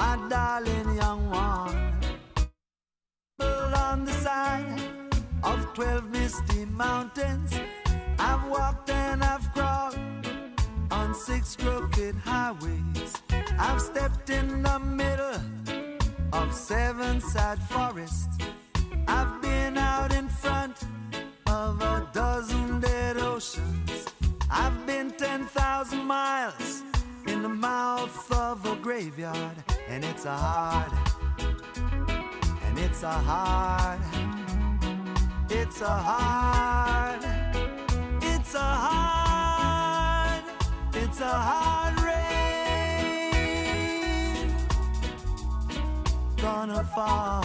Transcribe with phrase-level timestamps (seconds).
[0.00, 1.76] my darling young one.
[3.86, 4.80] On the side
[5.42, 7.50] of twelve misty mountains,
[8.18, 9.98] I've walked and I've crawled
[10.90, 13.12] on six crooked highways.
[13.66, 15.38] I've stepped in the middle
[16.32, 18.34] of seven sad forests.
[19.06, 20.76] I've been out in front
[21.46, 24.06] of a dozen dead oceans.
[24.50, 26.89] I've been 10,000 miles
[27.40, 29.56] in the mouth of a graveyard,
[29.88, 30.92] and it's a hard,
[32.66, 33.98] and it's a hard,
[35.48, 37.24] it's a hard,
[38.20, 40.44] it's a hard,
[40.92, 42.44] it's a hard rain
[46.36, 47.42] gonna fall.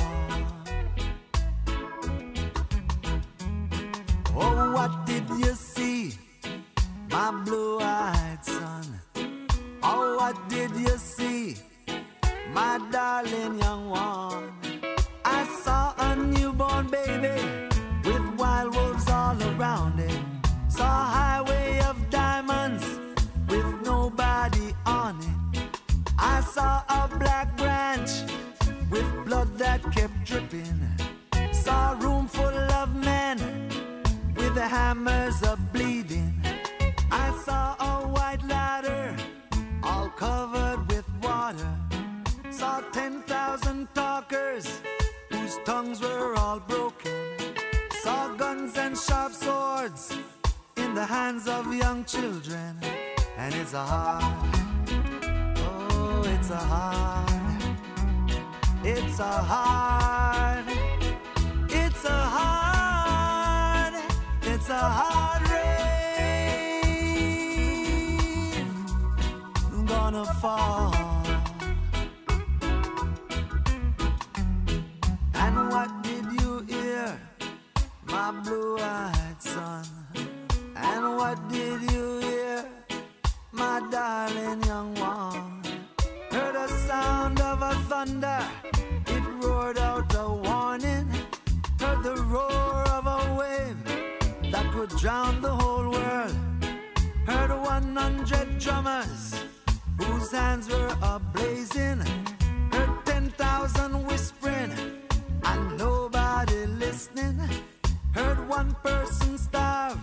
[4.35, 6.17] Oh, what did you see,
[7.09, 8.99] my blue-eyed son?
[9.87, 11.57] Oh, what did you see,
[12.53, 14.51] my darling young one?
[15.23, 17.39] I saw a newborn baby
[18.03, 20.19] with wild wolves all around it.
[20.69, 22.83] Saw a highway of diamonds
[23.47, 25.19] with nobody on
[25.53, 25.79] it.
[26.17, 28.09] I saw a black branch
[28.89, 30.81] with blood that kept dripping.
[31.51, 33.37] Saw a room full of men
[34.35, 36.33] with the hammers a bleeding.
[37.11, 39.15] I saw a white ladder
[39.85, 41.69] all covered with water.
[42.49, 44.81] Saw 10,000 talkers
[45.29, 47.13] whose tongues were all broken.
[48.03, 50.17] Saw guns and sharp swords
[50.77, 52.75] in the hands of young children.
[53.37, 54.23] And it's a hard,
[55.57, 57.61] oh, it's a hard,
[58.83, 60.65] it's a hard,
[61.69, 63.93] it's a hard,
[64.43, 65.44] it's a hard
[70.11, 70.93] gonna fall.
[75.33, 77.19] And what did you hear,
[78.05, 79.83] my blue-eyed son?
[80.75, 82.65] And what did you hear,
[83.51, 85.63] my darling young one?
[86.29, 88.41] Heard a sound of a thunder,
[89.07, 91.09] it roared out a warning.
[91.79, 96.35] Heard the roar of a wave that would drown the whole world.
[97.25, 99.45] Heard 100 drummers
[99.99, 102.01] whose hands were ablazing.
[102.73, 104.71] Heard 10,000 whispering
[105.43, 107.39] and nobody listening.
[108.13, 109.99] Heard one person starve.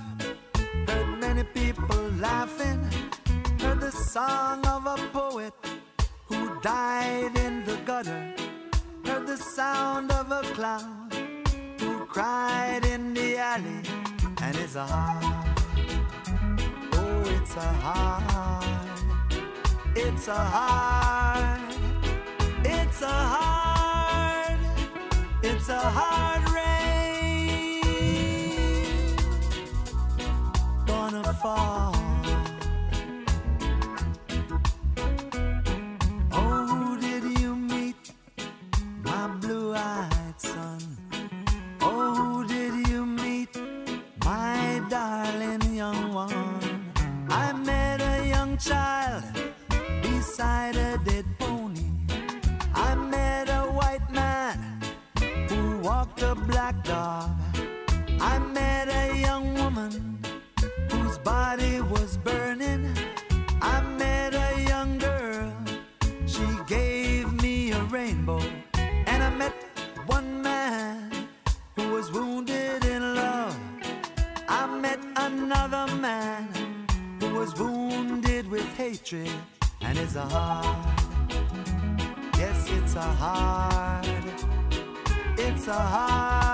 [0.88, 2.80] Heard many people laughing.
[3.60, 5.54] Heard the song of a poet
[6.26, 8.34] who died in the gutter.
[9.04, 11.10] Heard the sound of a clown
[11.80, 13.82] who cried in the alley.
[14.42, 15.24] And it's a hard,
[16.94, 18.91] oh, it's a hard,
[20.04, 21.60] it's a hard,
[22.64, 24.58] it's a hard,
[25.42, 27.82] it's a hard rain
[30.86, 31.94] gonna fall.
[36.32, 38.12] Oh, did you meet,
[39.04, 40.80] my blue-eyed son?
[41.80, 43.56] Oh, did you meet,
[44.24, 46.92] my darling young one?
[47.28, 49.01] I met a young child
[50.42, 51.86] beside a dead pony.
[52.74, 54.58] I met a white man
[55.48, 57.30] who walked a black dog.
[58.20, 60.18] I met a young woman
[60.90, 62.90] whose body was burning.
[63.60, 65.52] I met a young girl,
[66.26, 68.42] she gave me a rainbow.
[69.12, 69.54] And I met
[70.06, 71.28] one man
[71.76, 73.56] who was wounded in love.
[74.48, 76.48] I met another man
[77.20, 79.30] who was wounded with hatred.
[79.92, 80.76] And it's a hard,
[82.38, 84.06] yes, it's a hard,
[85.36, 86.51] it's a hard,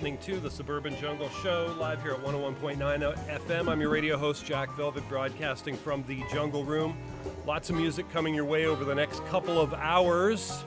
[0.00, 2.78] listening to the Suburban Jungle Show live here at 101.9
[3.28, 3.68] FM.
[3.68, 6.96] I'm your radio host, Jack Velvet, broadcasting from the Jungle Room.
[7.44, 10.64] Lots of music coming your way over the next couple of hours.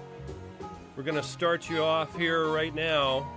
[0.96, 3.28] We're going to start you off here right now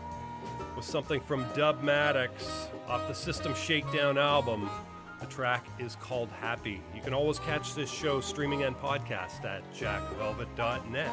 [0.76, 4.68] with something from Dub Maddox off the System Shakedown album.
[5.20, 6.82] The track is called Happy.
[6.94, 11.10] You can always catch this show streaming and podcast at jackvelvet.net.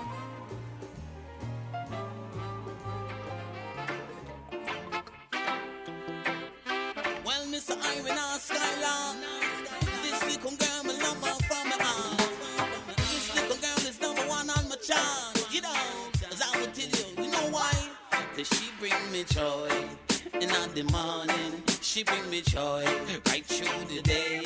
[20.85, 22.85] the morning, she bring me joy.
[23.27, 24.41] Right through the day.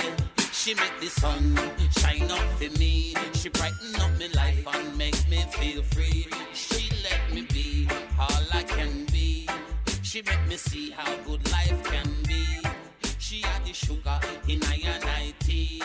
[0.51, 1.57] She make the sun
[1.99, 3.13] shine up for me.
[3.33, 6.27] She brighten up my life and make me feel free.
[6.53, 7.87] She let me be
[8.19, 9.47] all I can be.
[10.01, 12.45] She make me see how good life can be.
[13.19, 15.81] She had the sugar in I and I tea.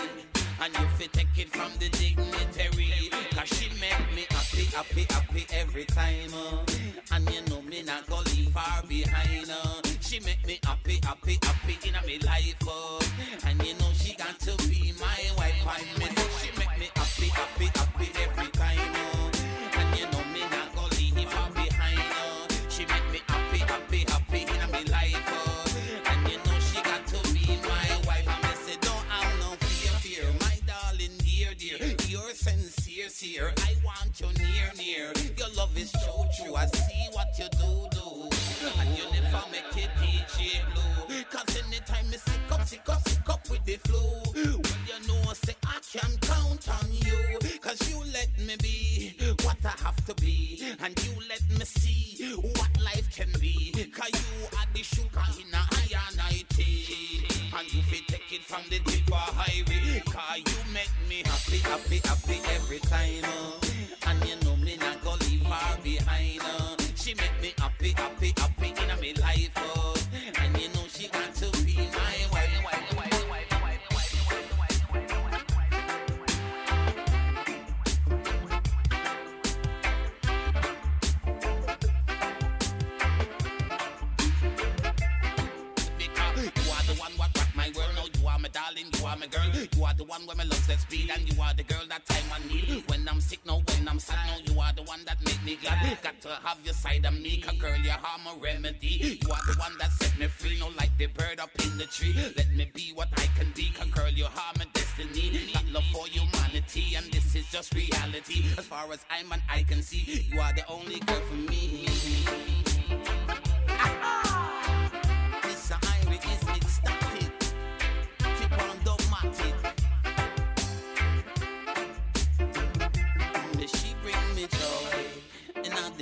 [0.63, 3.11] And you fi take it from the dignitary.
[3.35, 6.33] Cause she make me happy, happy, happy every time.
[6.35, 7.15] uh.
[7.15, 9.51] And you know me not go leave far behind.
[9.51, 9.82] uh.
[10.13, 12.55] She make me happy, happy, happy in my life.
[12.69, 13.49] uh.
[13.49, 15.65] And you know she got to be my wife.
[15.67, 18.93] I miss she make me happy, happy, happy every time.
[18.95, 19.79] uh.
[19.81, 21.99] And you know me not go leave far behind.
[21.99, 22.69] uh.
[22.69, 25.33] She make me happy, happy, happy in my life.
[25.33, 26.11] uh.
[26.11, 28.29] And you know she got to be my wife.
[28.29, 30.31] I say, don't have no fear, fear.
[30.41, 31.97] My darling, dear, dear.
[32.07, 33.55] You're sincere, sincere.
[33.65, 35.13] I want you near, near.
[35.39, 36.55] Your love is so true.
[36.55, 36.67] I
[43.65, 44.01] the flu.
[44.35, 47.39] Well, you know, say I can count on you.
[47.61, 50.63] Cause you let me be what I have to be.
[50.81, 53.73] And you let me see what life can be.
[53.95, 57.27] Cause you are the sugar in a tea.
[57.57, 60.03] And you fi take it from the tip of highway.
[60.07, 63.25] Cause you make me happy, happy, happy every time.
[63.25, 63.62] Oh.
[89.83, 92.07] You are the one where my love set speed, and you are the girl that
[92.07, 92.85] time I need.
[92.89, 95.59] When I'm sick, now when I'm sad, now you are the one that make me
[95.61, 96.01] glad.
[96.01, 99.19] Got to have your side of me, 'cause girl, you are my remedy.
[99.21, 101.87] You are the one that set me free, no like the bird up in the
[101.87, 102.15] tree.
[102.15, 105.51] Let me be what I can be, 'cause girl, you are my destiny.
[105.53, 108.55] Got love for humanity, and this is just reality.
[108.57, 111.87] As far as I'm and I can see, you are the only girl for me.
[113.67, 114.29] Mr.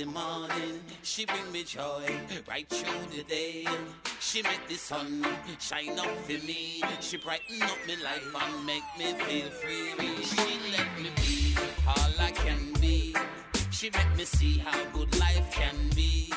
[0.05, 2.05] the morning, She bring me joy
[2.49, 3.67] right through the day.
[4.19, 5.23] She make the sun
[5.59, 6.81] shine up for me.
[7.01, 10.23] She brighten up my life and make me feel free.
[10.23, 11.55] She let me be
[11.87, 13.15] all I can be.
[13.69, 16.33] She make me see how good life can be.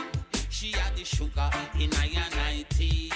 [0.50, 3.12] She had the sugar in I and I tea.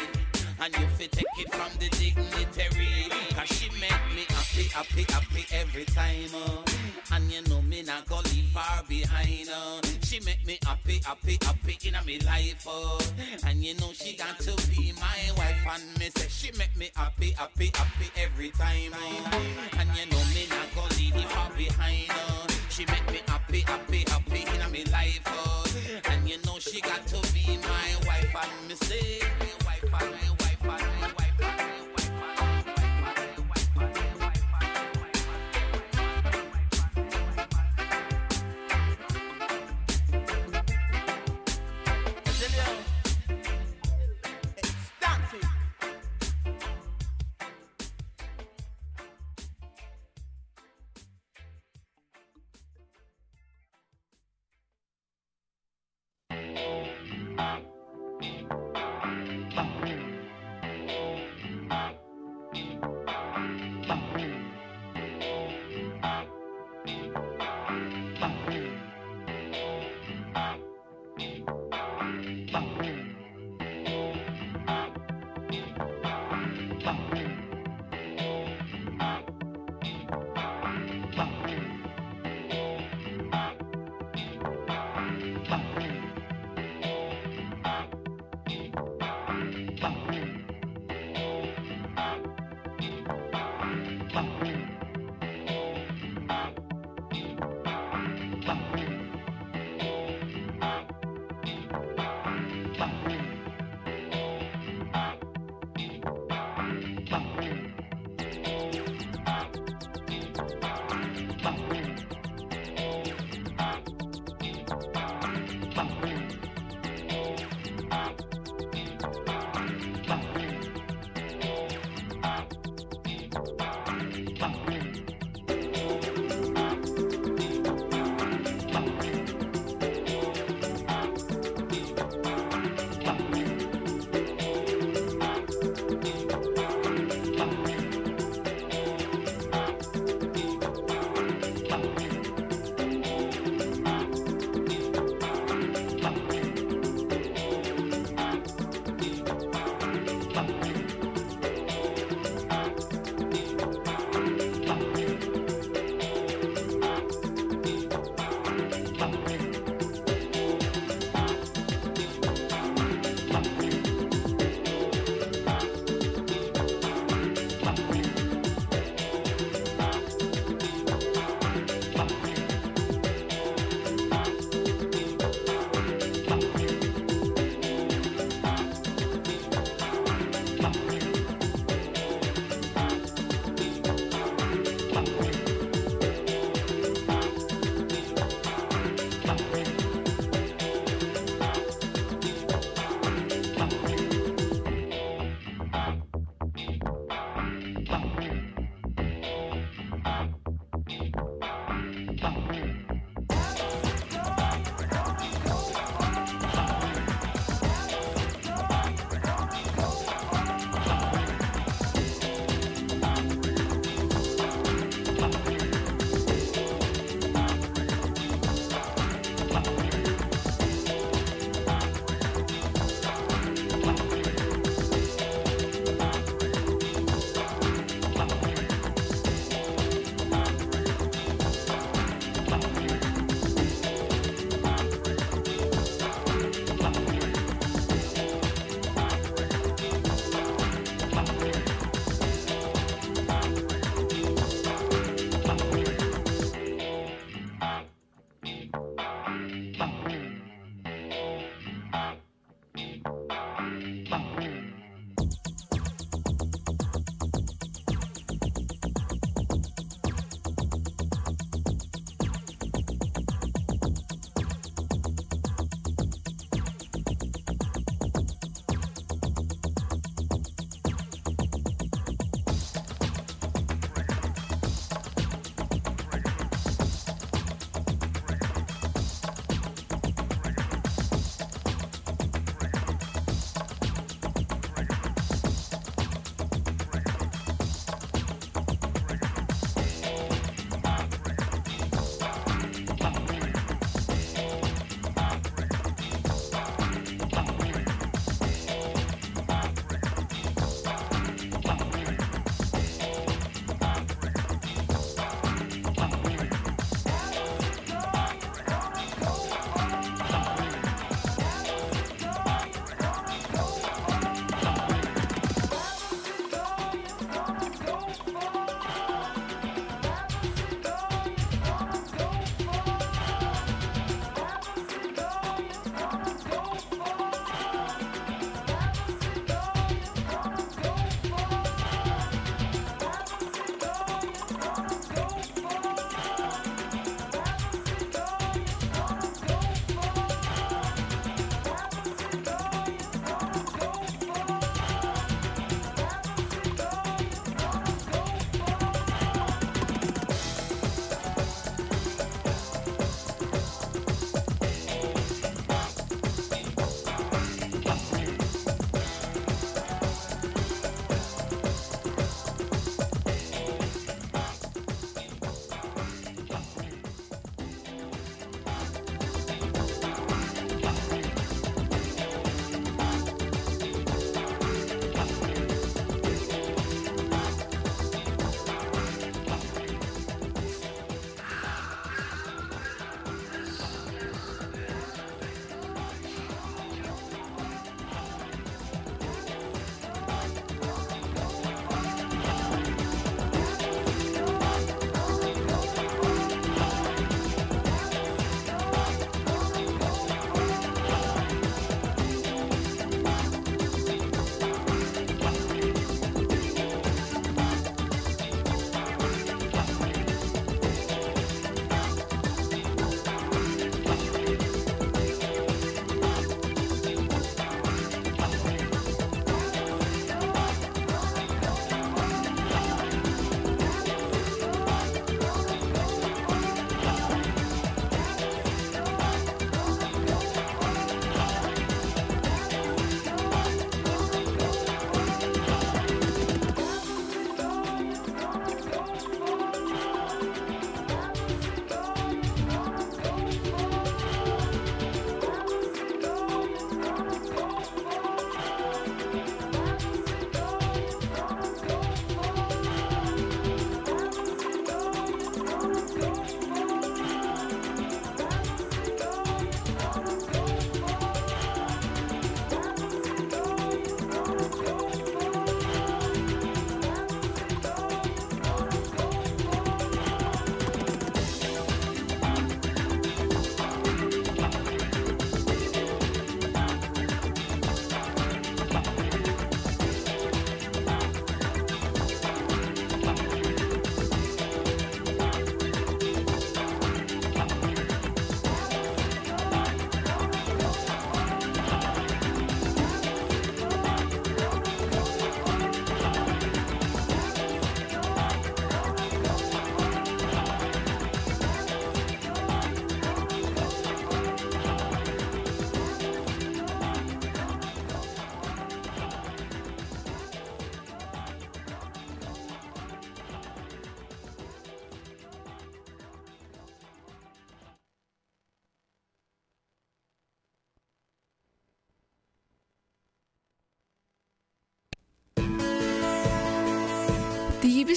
[0.60, 4.24] And you fi take it from the dignitary Cause she make me
[4.64, 7.14] happy, happy, happy every time uh.
[7.14, 9.80] And you know me not go leave far behind uh.
[10.02, 12.98] She make me happy, happy, happy in my life uh.
[13.46, 16.90] And you know she got to be my wife And me say she make me
[16.96, 19.78] happy, happy, happy every time uh.
[19.78, 22.46] And you know me not go leave far behind uh.
[22.68, 26.10] She make me happy, happy, happy in my life uh.
[26.12, 29.20] And you know she got to be my wife And me say,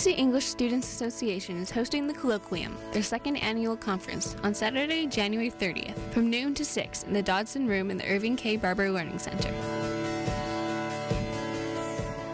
[0.01, 5.51] UBC English Students Association is hosting the Colloquium, their second annual conference, on Saturday, January
[5.51, 8.57] 30th, from noon to 6 in the Dodson Room in the Irving K.
[8.57, 9.51] Barber Learning Center.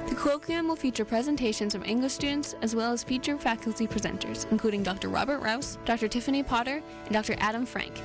[0.07, 4.81] The Colloquium will feature presentations from English students as well as featured faculty presenters, including
[4.81, 5.09] Dr.
[5.09, 6.07] Robert Rouse, Dr.
[6.07, 7.35] Tiffany Potter, and Dr.
[7.39, 8.01] Adam Frank.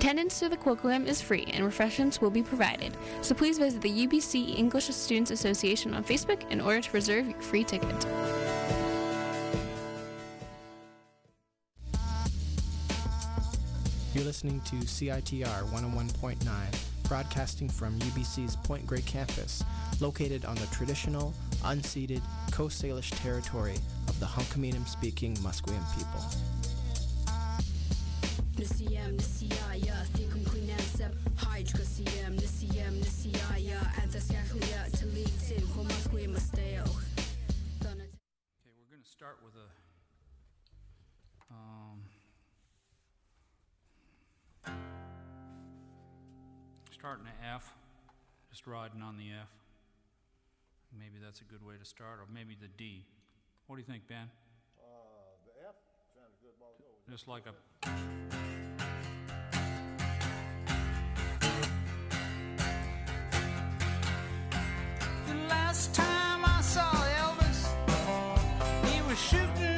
[0.00, 4.06] Attendance to the Colloquium is free and refreshments will be provided, so please visit the
[4.06, 8.06] UBC English Students Association on Facebook in order to reserve your free ticket.
[14.14, 16.46] You're listening to CITR 101.9,
[17.06, 19.62] broadcasting from UBC's Point Grey campus,
[20.00, 23.76] located on the traditional, unceded Coast Salish territory
[24.08, 26.24] of the Hunkaminam speaking Musqueam people.
[31.60, 36.84] Nisiyam, nisiyaya, thikum quinensep, hydra siyam, nisiyam, nisiyaya, anthasyakuya, talitin, homasque masteo.
[37.84, 39.68] Okay, we're going to start with a.
[41.52, 41.98] Um,
[46.92, 47.74] starting an F,
[48.48, 49.50] just riding on the F.
[50.98, 53.04] Maybe that's a good way to start, or maybe the D.
[53.66, 54.30] What do you think, Ben?
[54.78, 55.76] Uh, the F
[56.16, 56.54] sounds good.
[57.10, 58.29] Just like a.
[65.50, 66.90] last time I saw
[67.24, 67.60] Elvis,
[68.88, 69.69] he was shooting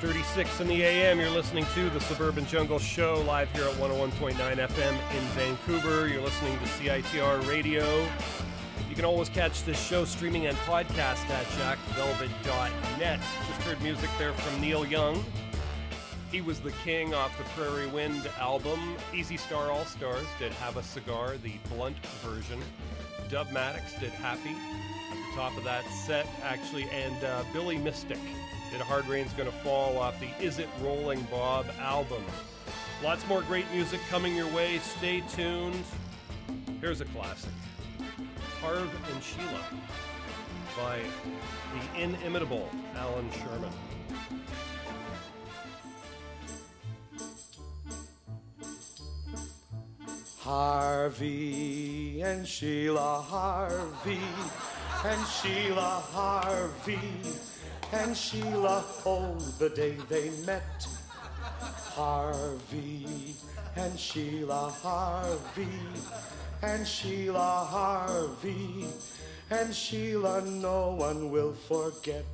[0.00, 1.18] 8:36 in the AM.
[1.18, 6.08] You're listening to the Suburban Jungle Show live here at 101.9 FM in Vancouver.
[6.08, 8.06] You're listening to CITR Radio.
[8.88, 13.20] You can always catch this show streaming and podcast at jackvelvet.net.
[13.48, 15.24] Just heard music there from Neil Young.
[16.30, 18.96] He was the king off the Prairie Wind album.
[19.12, 22.60] Easy Star All Stars did Have a Cigar, the blunt version.
[23.28, 28.18] Dub Maddox did Happy at the top of that set, actually, and uh, Billy Mystic
[28.72, 32.24] did Hard Rain's Gonna Fall off the Is It Rolling Bob album.
[33.04, 34.78] Lots more great music coming your way.
[34.78, 35.84] Stay tuned.
[36.80, 37.50] Here's a classic
[38.62, 39.60] Harv and Sheila
[40.78, 41.00] by
[41.74, 43.72] the inimitable Allan Sherman.
[50.38, 54.18] Harvey and Sheila Harvey
[55.04, 56.98] and Sheila Harvey
[57.92, 60.86] and Sheila, oh, the day they met.
[61.94, 63.34] Harvey
[63.76, 65.68] and Sheila Harvey
[66.62, 68.86] and Sheila Harvey
[69.50, 72.24] and Sheila, no one will forget.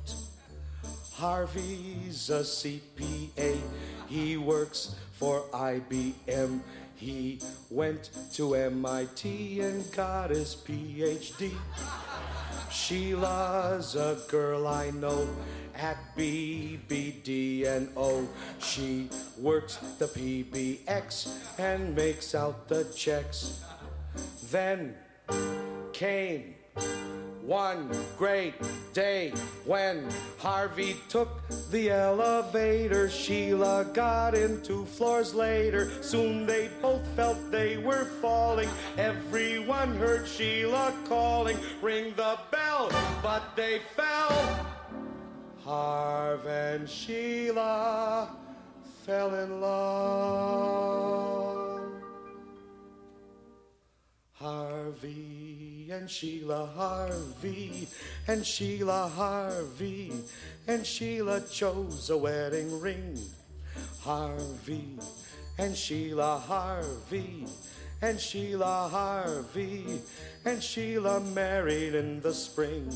[1.13, 3.59] Harvey's a CPA,
[4.07, 6.61] he works for IBM.
[6.95, 11.51] He went to MIT and got his PhD.
[12.71, 15.27] Sheila's a girl I know
[15.75, 16.67] at BBD&O.
[18.59, 23.61] She works the PBX and makes out the checks.
[24.51, 24.95] Then
[25.93, 26.55] came
[27.49, 28.53] one great
[28.93, 29.33] day
[29.65, 30.07] when
[30.37, 33.09] Harvey took the elevator.
[33.09, 35.89] Sheila got in two floors later.
[36.03, 38.69] Soon they both felt they were falling.
[38.99, 42.91] Everyone heard Sheila calling, Ring the bell,
[43.23, 44.67] but they fell.
[45.63, 48.29] Harv and Sheila
[49.07, 50.69] fell in love.
[54.33, 55.28] Harvey
[55.99, 57.85] and Sheila Harvey
[58.25, 60.13] and Sheila Harvey
[60.65, 63.19] and Sheila chose a wedding ring.
[63.99, 64.97] Harvey
[65.57, 67.45] and Sheila Harvey
[68.01, 69.99] and Sheila Harvey
[70.45, 72.95] and Sheila married in the spring.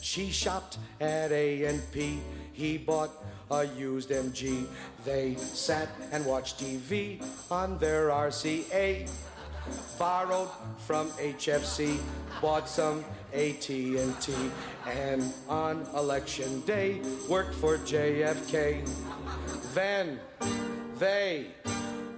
[0.00, 2.20] She shopped at A&P.
[2.52, 3.10] He bought
[3.50, 4.66] a used MG.
[5.04, 9.08] They sat and watched TV on their RCA
[9.98, 11.98] borrowed from HFC,
[12.40, 14.34] bought some AT&T,
[14.86, 18.88] and on election day worked for JFK.
[19.74, 20.20] Then
[20.98, 21.46] they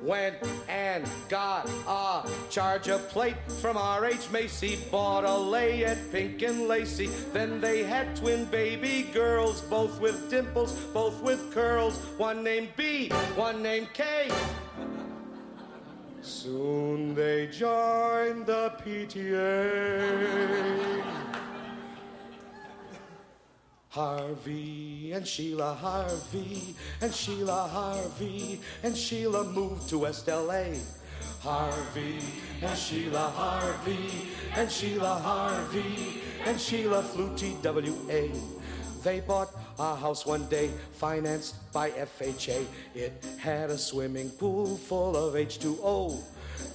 [0.03, 0.37] went
[0.69, 7.07] and got a charger plate from RH Macy, bought a lay at Pink and Lacy.
[7.33, 13.09] Then they had twin baby girls, both with dimples, both with curls, one named B,
[13.37, 14.29] one named K.
[16.23, 20.23] Soon they joined the PTA.
[23.89, 30.67] Harvey and Sheila Harvey and Sheila Harvey and Sheila moved to West LA.
[31.41, 32.21] Harvey
[32.63, 38.31] and Sheila Harvey and Sheila Harvey and Sheila flew TWA.
[39.03, 42.65] They bought a house one day, financed by FHA.
[42.95, 46.23] It had a swimming pool full of H2O.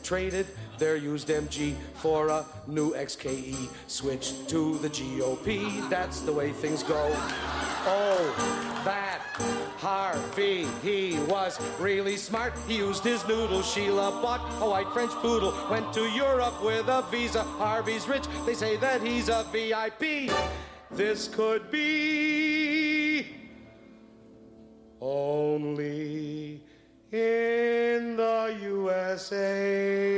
[0.03, 3.69] Traded their used MG for a new XKE.
[3.88, 5.89] Switched to the GOP.
[5.89, 7.12] That's the way things go.
[7.89, 9.21] Oh, that
[9.77, 12.53] Harvey, he was really smart.
[12.67, 13.62] He used his noodle.
[13.62, 15.53] Sheila bought a white French poodle.
[15.69, 17.43] Went to Europe with a visa.
[17.43, 18.25] Harvey's rich.
[18.45, 20.31] They say that he's a VIP.
[20.91, 23.28] This could be
[25.02, 26.62] only
[27.12, 30.17] in the USA.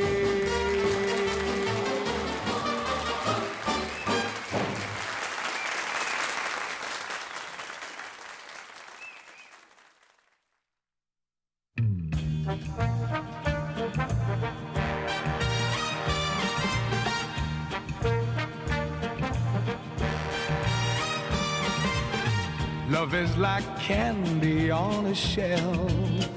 [23.11, 26.29] Love is like candy on a shelf.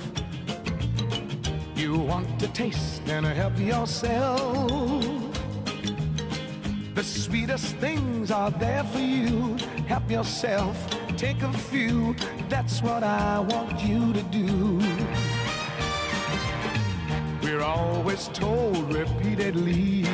[1.77, 5.05] You want to taste and help yourself.
[6.95, 9.59] The sweetest things are there for you.
[9.87, 10.79] Help yourself,
[11.19, 12.17] take a few.
[12.49, 14.81] That's what I want you to do.
[17.43, 20.05] We're always told repeatedly.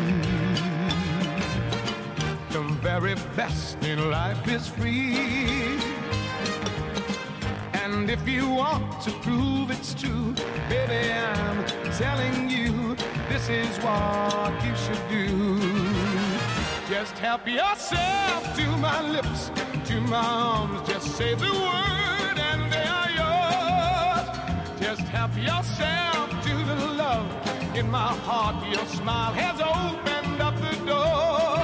[2.50, 5.88] The very very best in life is free.
[7.98, 10.32] And if you want to prove it's true,
[10.68, 11.64] baby, I'm
[11.98, 12.94] telling you,
[13.28, 15.26] this is what you should do.
[16.88, 19.50] Just help yourself to my lips,
[19.88, 24.26] to my arms, just say the word and they are yours.
[24.80, 27.28] Just help yourself to the love
[27.76, 28.64] in my heart.
[28.72, 31.58] Your smile has opened up the door.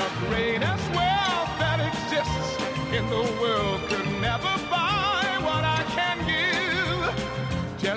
[0.00, 2.48] The greatest wealth that exists
[2.96, 4.47] in the world could never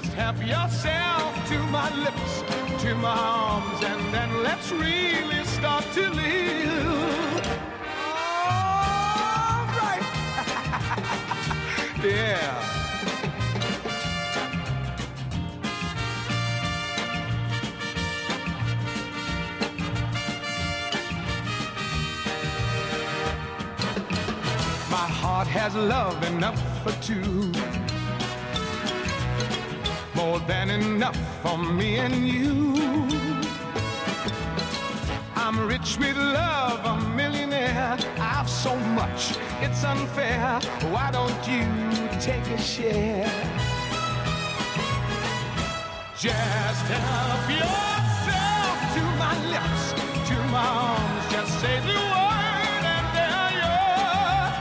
[0.02, 2.42] Just help yourself to my lips,
[2.82, 7.46] to my arms, and then let's really start to live.
[8.08, 10.02] All right.
[12.04, 12.58] yeah.
[24.90, 27.81] My heart has love enough for two.
[30.22, 32.76] More than enough for me and you.
[35.36, 37.98] I'm rich with love, a millionaire.
[38.20, 40.60] I've so much, it's unfair.
[40.94, 41.66] Why don't you
[42.20, 43.26] take a share?
[46.16, 49.84] Just help yourself to my lips,
[50.30, 51.32] to my arms.
[51.34, 54.54] Just say the word and they're yours.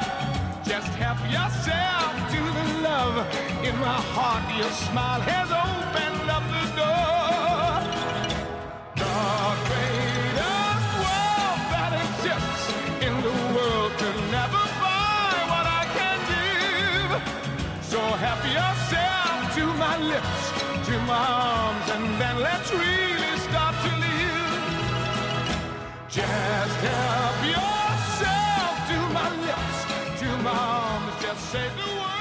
[0.67, 2.50] Just help yourself to
[2.83, 3.17] love
[3.65, 4.45] in my heart.
[4.57, 7.73] Your smile has opened up the door.
[9.03, 9.21] The
[9.69, 12.67] greatest wealth that exists
[13.07, 17.11] in the world can never buy what I can give.
[17.93, 20.43] So help yourself to my lips,
[20.89, 24.51] to my arms, and then let's really start to live.
[26.09, 29.79] Just help yourself to my lips,
[30.21, 32.20] to my arms, just say the word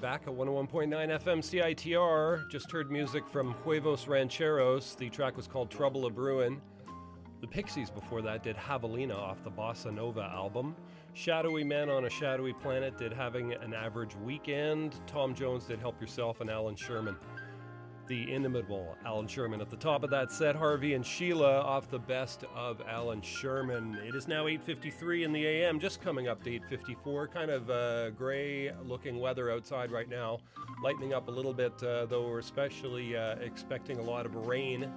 [0.00, 2.48] back at 101.9 FM CITR.
[2.48, 4.94] Just heard music from Huevos Rancheros.
[4.94, 6.60] The track was called Trouble a Brewin'.
[7.42, 10.74] The Pixies before that did Javelina off the Bossa Nova album.
[11.12, 14.94] Shadowy Men on a Shadowy Planet did Having an Average Weekend.
[15.06, 17.16] Tom Jones did Help Yourself and Allan Sherman
[18.10, 19.60] the inimitable Allan Sherman.
[19.60, 24.00] At the top of that set, Harvey and Sheila off the best of Allan Sherman.
[24.04, 27.28] It is now 8:53 in the AM, just coming up to 8:54.
[27.28, 30.40] Kind of uh, gray-looking weather outside right now,
[30.82, 34.92] lightening up a little bit, uh, though we're especially uh, expecting a lot of rain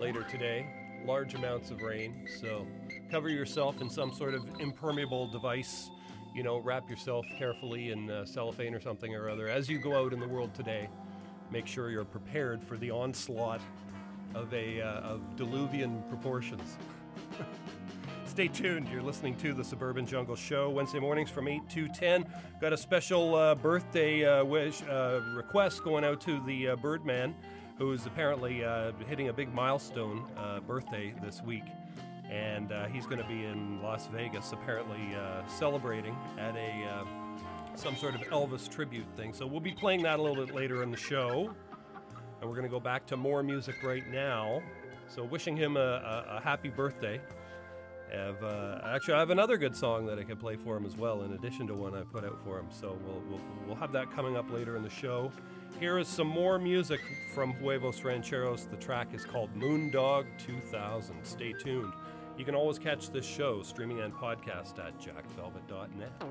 [0.00, 0.66] later today.
[1.06, 2.66] Large amounts of rain, so
[3.12, 5.88] cover yourself in some sort of impermeable device.
[6.34, 9.94] You know, wrap yourself carefully in uh, cellophane or something or other as you go
[9.94, 10.88] out in the world today
[11.50, 13.60] make sure you're prepared for the onslaught
[14.34, 16.76] of a uh, of diluvian proportions.
[18.26, 18.86] Stay tuned.
[18.88, 22.26] You're listening to the Suburban Jungle Show Wednesday mornings from 8 to 10.
[22.60, 27.34] Got a special uh, birthday uh, wish uh, request going out to the uh, Birdman,
[27.78, 30.26] who is apparently uh, hitting a big milestone
[30.66, 31.64] birthday this week.
[32.30, 35.16] And he's going to be in Las Vegas, apparently
[35.46, 37.06] celebrating at a
[37.76, 39.32] some sort of Elvis tribute thing.
[39.32, 41.54] So we'll be playing that a little bit later in the show.
[42.40, 44.62] And we're going to go back to more music right now.
[45.08, 47.20] So wishing him a, a, a happy birthday.
[48.12, 50.96] Have, uh, actually, I have another good song that I can play for him as
[50.96, 52.66] well, in addition to one I put out for him.
[52.70, 55.32] So we'll, we'll, we'll have that coming up later in the show.
[55.80, 57.00] Here is some more music
[57.34, 58.66] from Huevos Rancheros.
[58.70, 61.16] The track is called Moondog 2000.
[61.24, 61.92] Stay tuned.
[62.38, 66.22] You can always catch this show streaming and podcast at jackvelvet.net.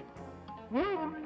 [0.73, 1.25] Mm-hmm.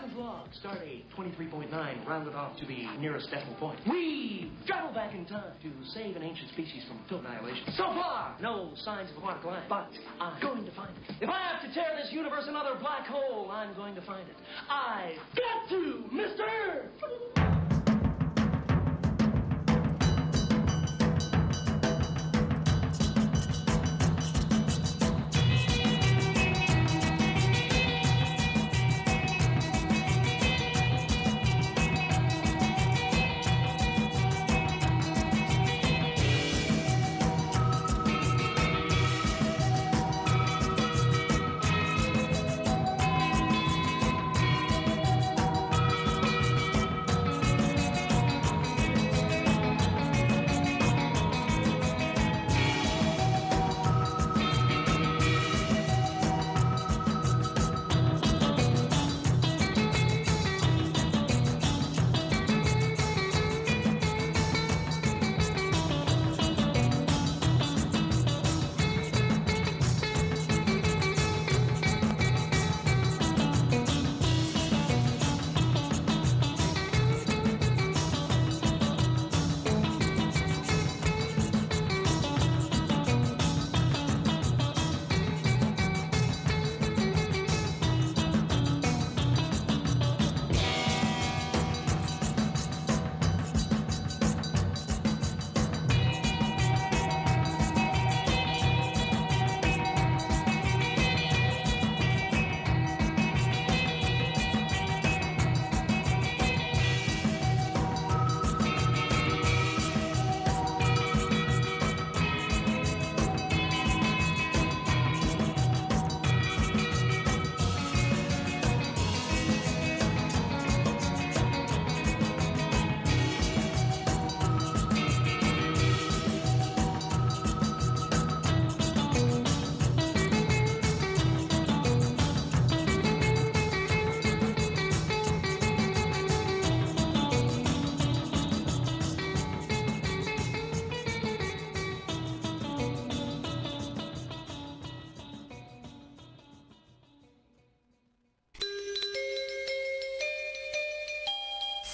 [0.00, 3.80] Time's log, start date 23.9, rounded off to the nearest decimal point.
[3.90, 7.64] We travel back in time to save an ancient species from total annihilation.
[7.72, 9.88] So far, no signs of aquatic life, but
[10.20, 11.16] I'm going to find it.
[11.20, 14.36] If I have to tear this universe another black hole, I'm going to find it.
[14.70, 17.57] I've got to, Mr.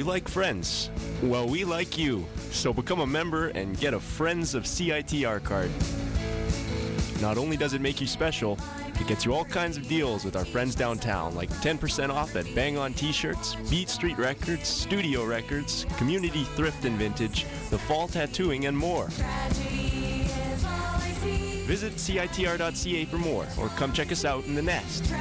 [0.00, 0.88] you like friends?
[1.22, 2.24] Well, we like you.
[2.52, 5.70] So become a member and get a Friends of CITR card.
[7.20, 8.58] Not only does it make you special,
[8.98, 12.46] it gets you all kinds of deals with our friends downtown, like 10% off at
[12.54, 18.64] Bang On T-shirts, Beat Street Records, Studio Records, Community Thrift and Vintage, The Fall Tattooing,
[18.64, 19.08] and more.
[21.66, 25.12] Visit CITR.ca for more, or come check us out in the Nest.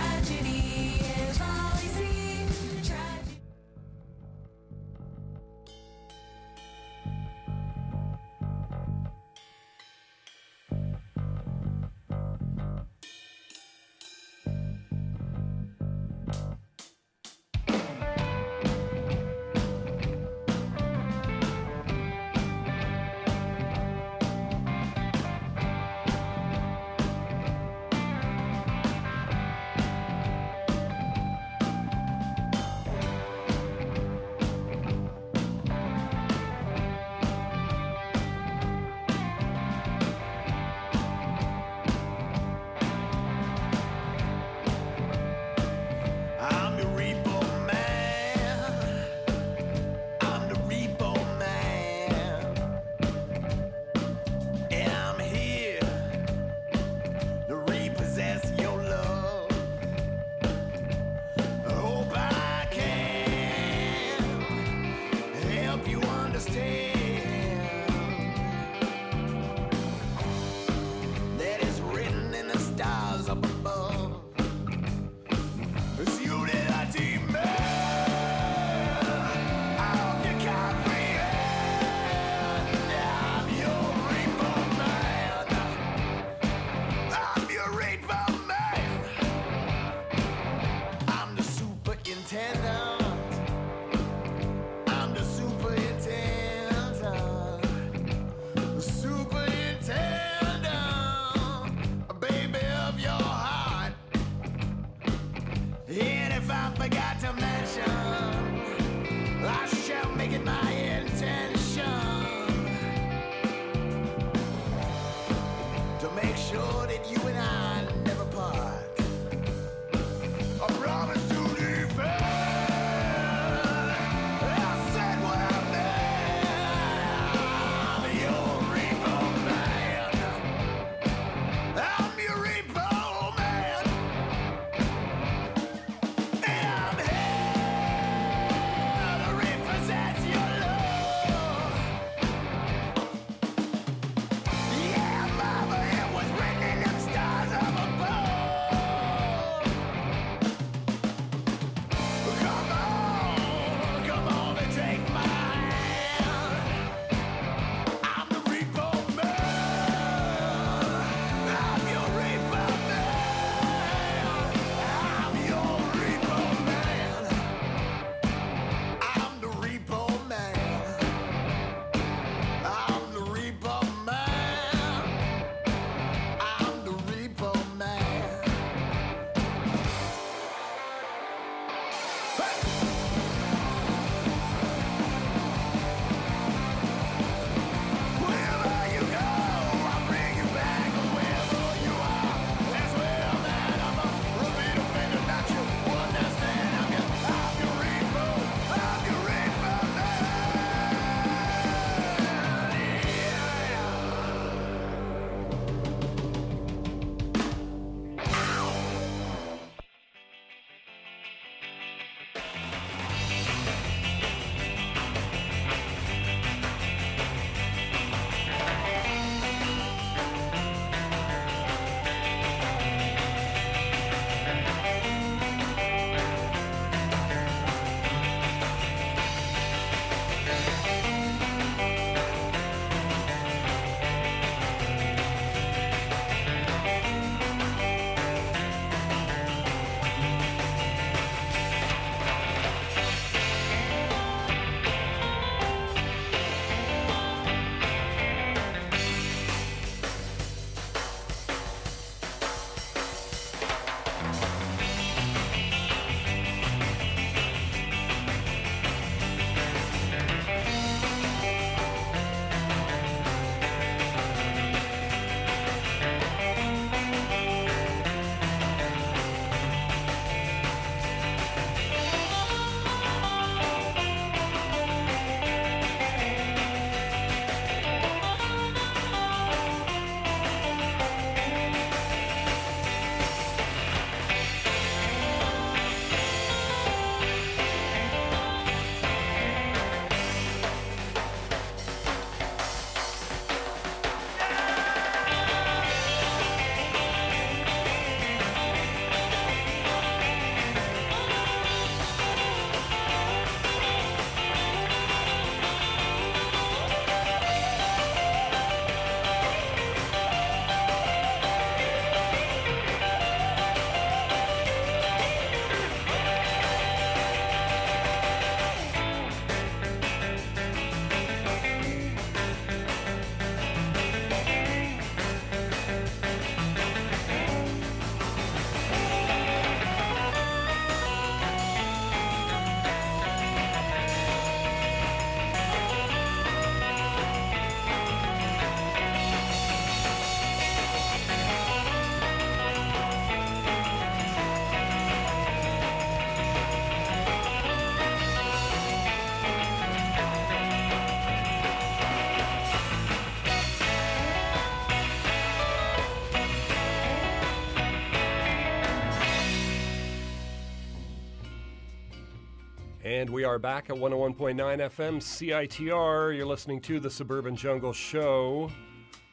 [363.20, 366.38] And we are back at 101.9 FM CITR.
[366.38, 368.72] You're listening to the Suburban Jungle Show.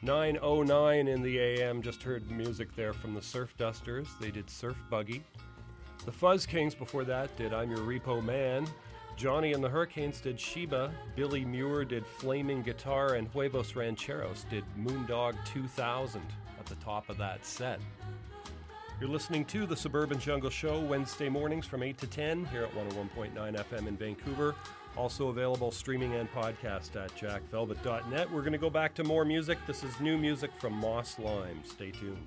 [0.01, 1.81] 909 in the AM.
[1.81, 4.09] Just heard music there from the Surf Dusters.
[4.19, 5.23] They did Surf Buggy.
[6.03, 8.67] The Fuzz Kings before that did I'm Your Repo Man.
[9.15, 10.91] Johnny and the Hurricanes did Sheba.
[11.15, 13.13] Billy Mure did Flaming Guitar.
[13.13, 16.21] And Huevos Rancheros did Moondog 2000
[16.59, 17.79] at the top of that set.
[18.99, 22.73] You're listening to the Suburban Jungle Show Wednesday mornings from 8 to 10 here at
[22.73, 24.55] 101.9 FM in Vancouver.
[24.95, 28.31] Also available streaming and podcast at jackvelvet.net.
[28.31, 29.59] We're going to go back to more music.
[29.67, 31.61] This is new music from Moss Lime.
[31.63, 32.17] Stay tuned.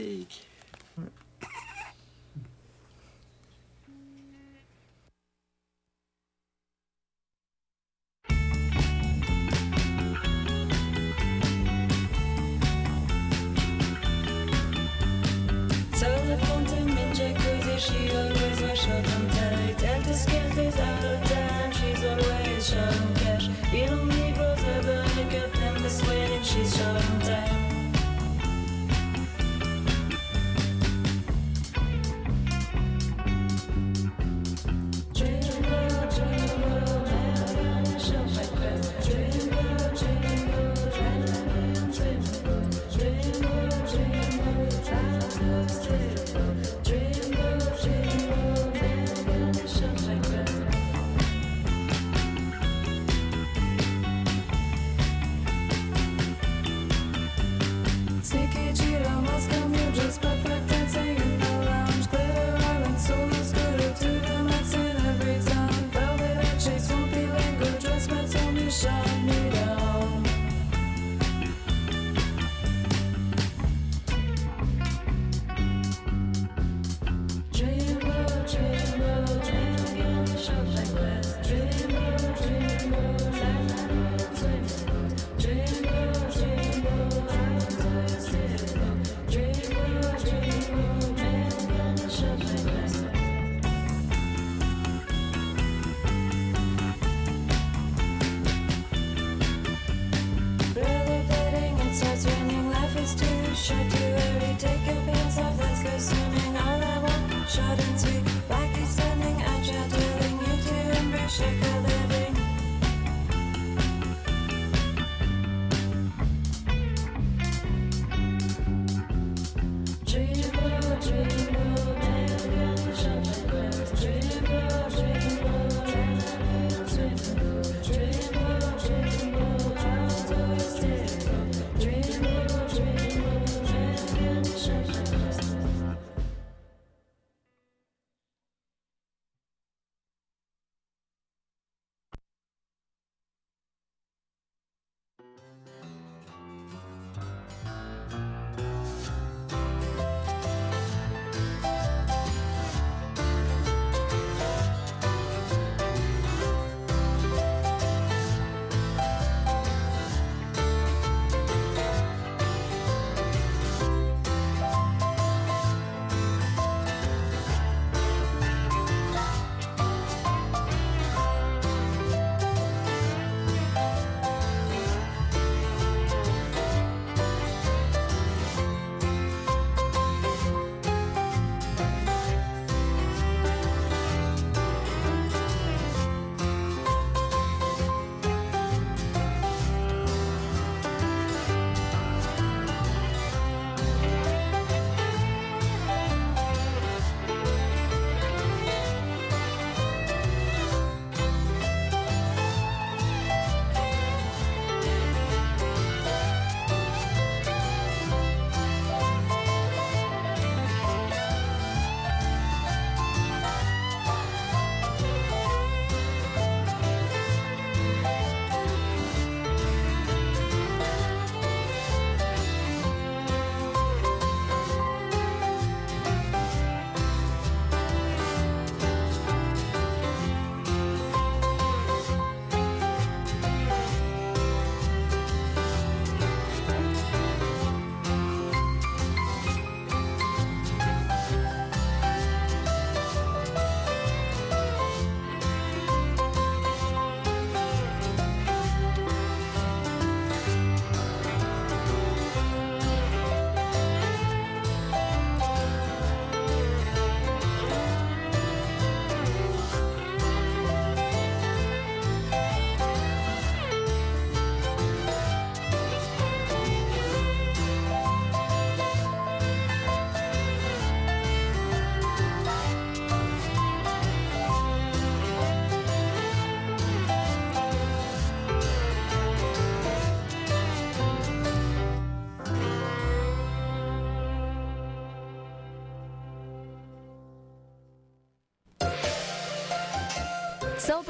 [0.00, 0.49] Fatigue.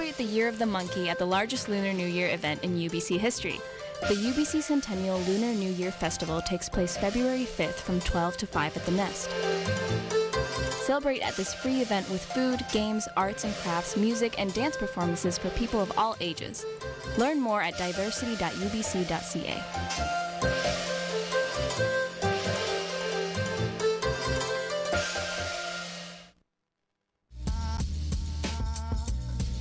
[0.01, 3.18] Celebrate the Year of the Monkey at the largest Lunar New Year event in UBC
[3.18, 3.61] history.
[4.09, 8.78] The UBC Centennial Lunar New Year Festival takes place February 5th from 12 to 5
[8.78, 9.28] at the Nest.
[10.86, 15.36] Celebrate at this free event with food, games, arts and crafts, music, and dance performances
[15.36, 16.64] for people of all ages.
[17.18, 19.62] Learn more at diversity.ubc.ca.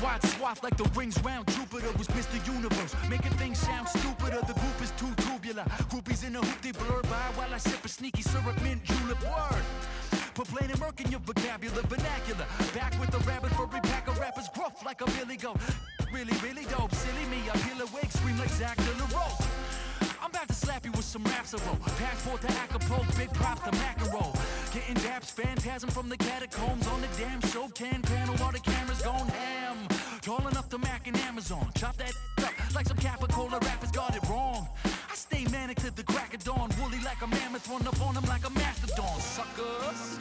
[0.00, 2.38] White swath like the rings round Jupiter was Mr.
[2.46, 2.94] Universe.
[3.10, 4.40] Making things sound stupider.
[4.46, 5.64] The group is too tubular.
[5.90, 9.20] Groupies in a hoop, they blur by while I sip a sneaky syrup mint julep
[9.22, 9.64] word.
[10.34, 12.46] Put plain and murk in your vocabulary, vernacular.
[12.74, 15.58] Back with the rabbit furry pack of rappers, gruff like a billy goat.
[16.12, 16.94] Really, really dope.
[16.94, 19.28] Silly me, I peel awake, scream like Zach De La.
[20.22, 21.82] I'm about to slap you with some raps of wrote.
[21.98, 23.70] Passport to Acapulco, big props to
[24.12, 24.34] roll.
[24.72, 29.00] Getting daps, phantasm from the catacombs on the damn show can panel while the cameras
[29.00, 29.88] gone ham.
[30.20, 31.70] Tall enough to Mac and Amazon.
[31.74, 32.12] Chop that
[32.44, 34.68] up like some Capicola rappers got it wrong.
[34.84, 36.70] I stay manic to the crack of dawn.
[36.80, 39.20] Woolly like a mammoth, run up on him like a mastodon.
[39.20, 40.20] Suckers.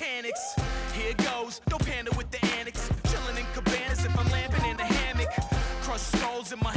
[0.00, 0.54] Mechanics.
[0.94, 2.88] Here goes, no panda with the annex.
[3.10, 5.28] Chilling in cabanas if I'm lamping in the hammock.
[5.82, 6.76] Crush skulls in my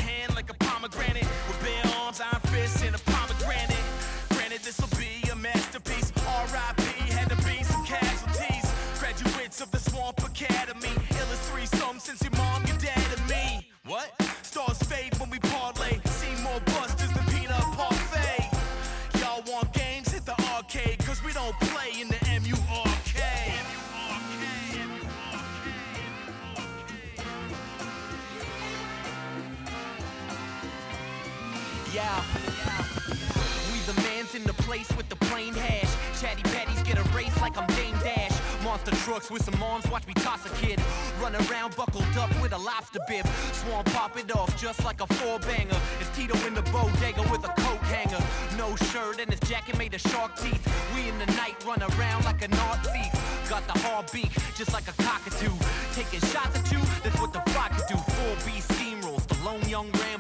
[34.74, 35.92] place with the plain hash.
[36.20, 38.36] Chatty patties get a race like I'm Dame Dash.
[38.64, 40.80] Monster trucks with some arms, watch me toss a kid.
[41.22, 43.26] Run around buckled up with a lobster bib.
[43.52, 45.80] Swan pop it off just like a four banger.
[46.00, 48.24] It's Tito in the bodega with a coat hanger.
[48.58, 50.64] No shirt and his jacket made of shark teeth.
[50.96, 52.50] We in the night run around like a
[52.94, 53.14] thief.
[53.50, 55.54] Got the hard beak just like a cockatoo.
[55.94, 57.98] Taking shots at you, that's what the vodka do.
[58.18, 60.13] Four B steamrolls, the lone young Rambo.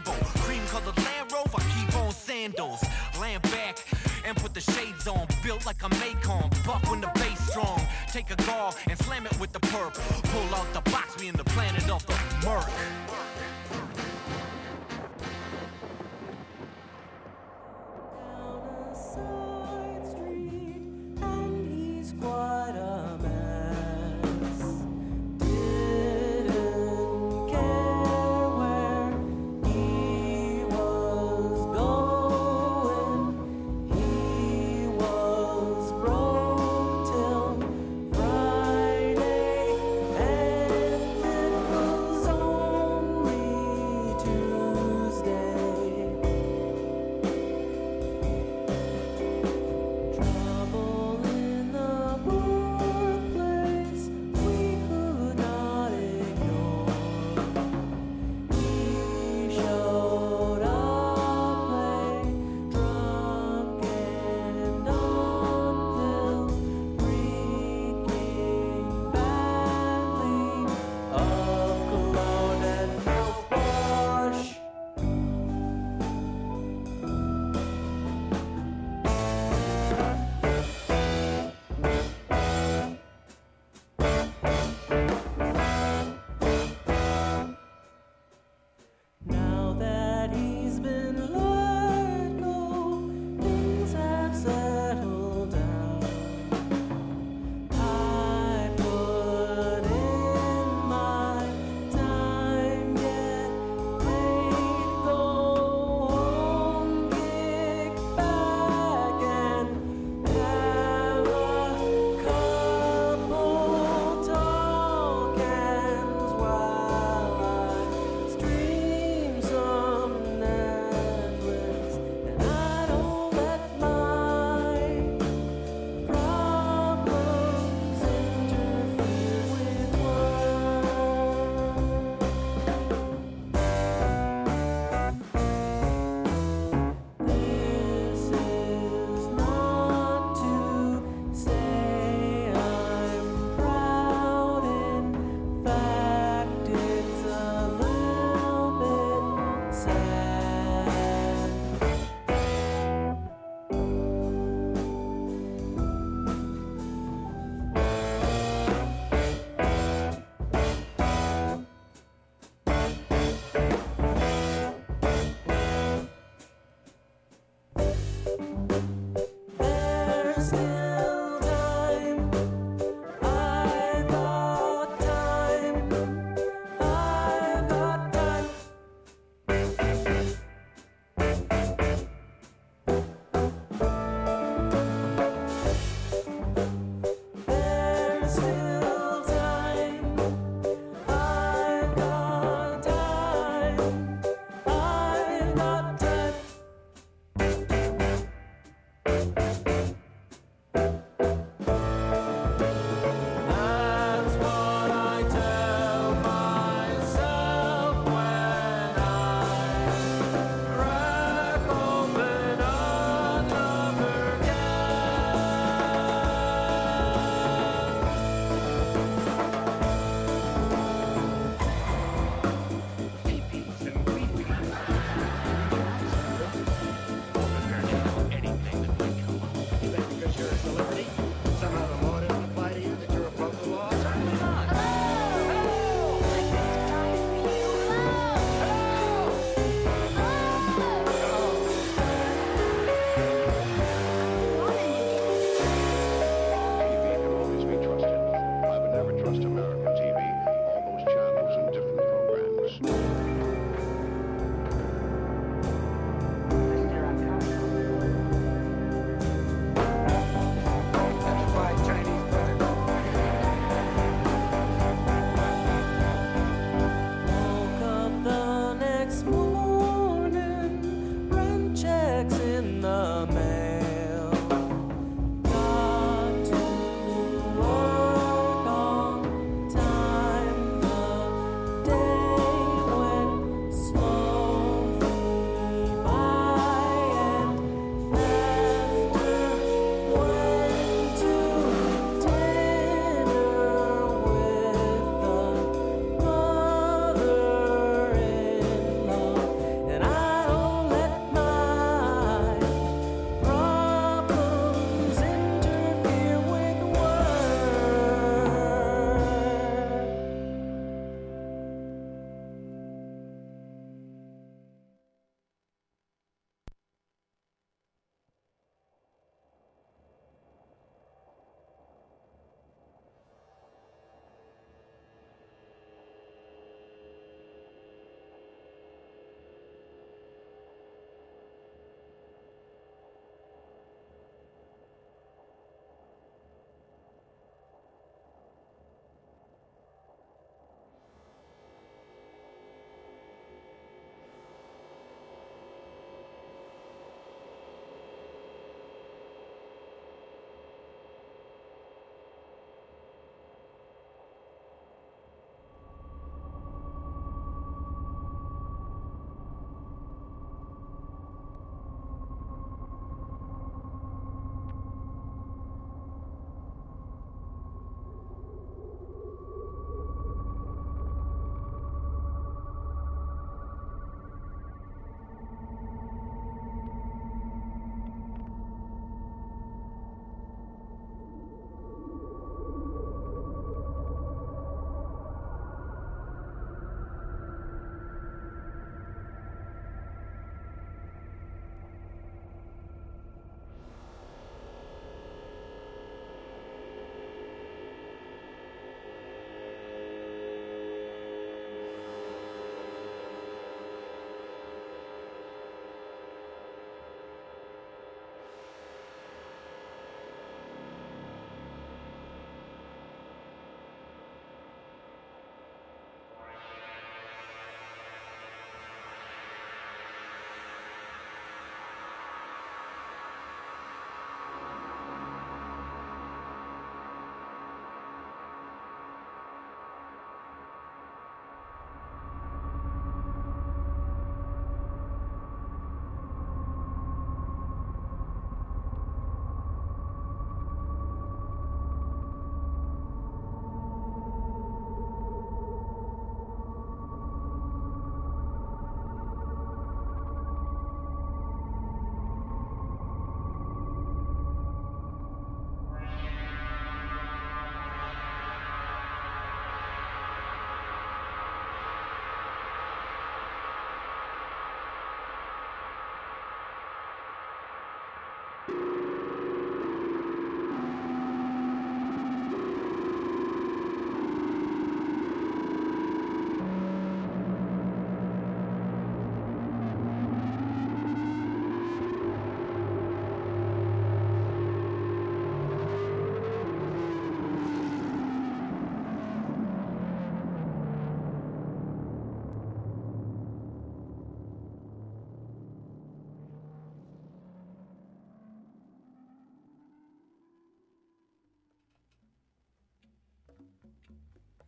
[4.63, 5.27] Shades on.
[5.43, 7.81] Built like a Macon, buck when the bass strong.
[8.11, 9.93] Take a gall and slam it with the perp.
[10.31, 12.13] Pull out the box, we in the planet of the
[12.45, 12.67] Merc.
[18.17, 20.81] Down a side street
[21.21, 23.02] and he's quite a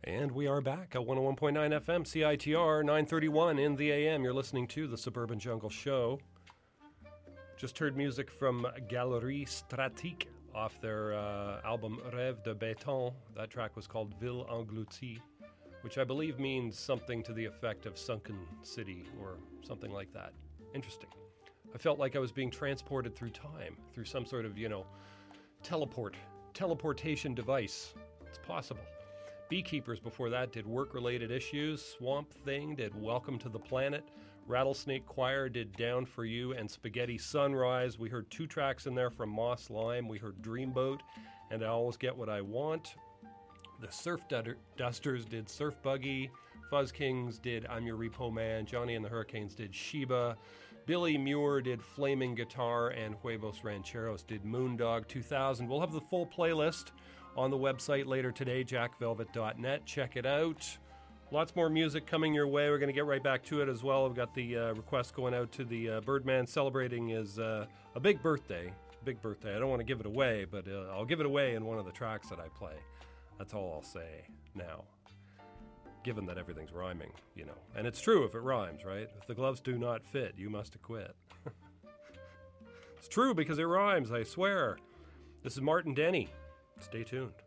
[0.04, 4.22] And we are back at 101.9 FM, CITR, 931 in the AM.
[4.22, 6.20] You're listening to the Suburban Jungle Show.
[7.56, 13.12] Just heard music from Galerie Stratique off their uh, album Rêve de Béton.
[13.34, 15.20] That track was called Ville Engloutie,
[15.80, 20.32] which I believe means something to the effect of sunken city or something like that.
[20.74, 21.10] Interesting.
[21.74, 24.86] I felt like I was being transported through time, through some sort of, you know,
[25.62, 26.14] teleport,
[26.54, 27.92] teleportation device.
[28.26, 28.84] It's possible.
[29.48, 31.80] Beekeepers before that did work related issues.
[31.80, 34.02] Swamp Thing did Welcome to the Planet.
[34.48, 37.96] Rattlesnake Choir did Down for You and Spaghetti Sunrise.
[37.96, 40.08] We heard two tracks in there from Moss Lime.
[40.08, 40.98] We heard Dreamboat
[41.52, 42.96] and I Always Get What I Want.
[43.80, 44.22] The Surf
[44.76, 46.28] Dusters did Surf Buggy.
[46.68, 48.66] Fuzz Kings did I'm Your Repo Man.
[48.66, 50.36] Johnny and the Hurricanes did Sheba.
[50.86, 52.88] Billy Mure did Flaming Guitar.
[52.88, 55.68] And Huevos Rancheros did Moondog 2000.
[55.68, 56.86] We'll have the full playlist
[57.36, 59.84] on the website later today, jackvelvet.net.
[59.84, 60.78] Check it out.
[61.32, 62.70] Lots more music coming your way.
[62.70, 64.06] We're going to get right back to it as well.
[64.06, 68.00] We've got the uh, request going out to the uh, Birdman celebrating his uh, a
[68.00, 68.72] big birthday.
[69.04, 69.54] Big birthday.
[69.54, 71.78] I don't want to give it away, but uh, I'll give it away in one
[71.78, 72.74] of the tracks that I play.
[73.38, 74.84] That's all I'll say now.
[76.04, 77.58] Given that everything's rhyming, you know.
[77.74, 79.08] And it's true if it rhymes, right?
[79.20, 81.16] If the gloves do not fit, you must acquit.
[82.96, 84.78] it's true because it rhymes, I swear.
[85.42, 86.30] This is Martin Denny.
[86.80, 87.45] Stay tuned.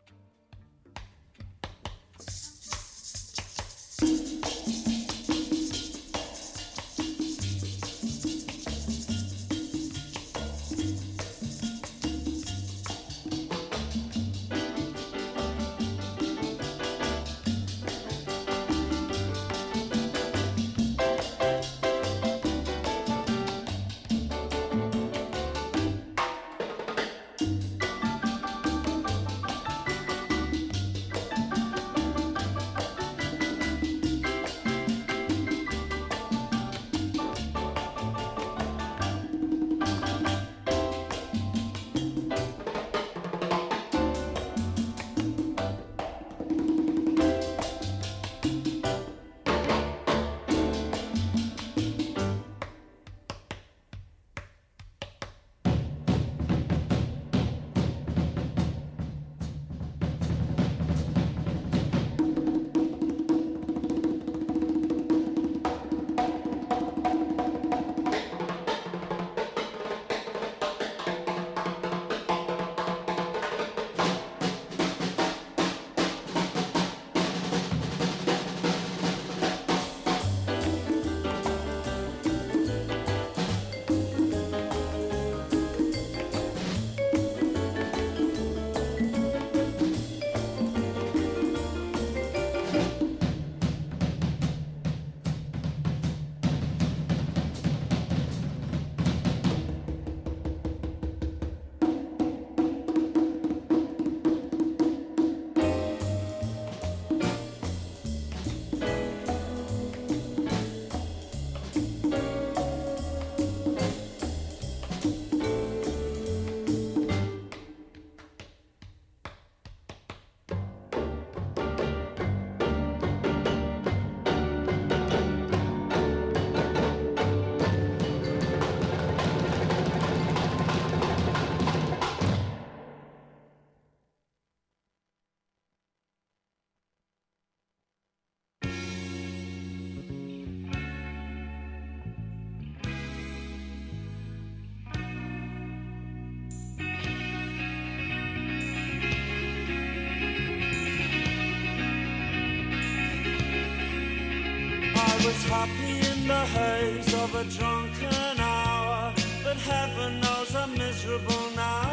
[155.50, 159.12] Happy in the haze of a drunken hour,
[159.42, 161.90] but heaven knows I'm miserable now.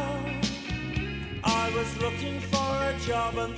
[1.44, 3.57] I was looking for a job and